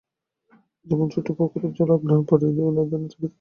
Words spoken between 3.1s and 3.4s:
টিঁকে থাকে।